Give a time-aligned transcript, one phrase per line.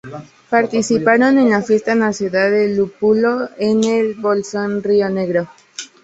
[0.49, 5.47] Participaron en la Fiesta Nacional del Lúpulo en El Bolsón, Río Negro.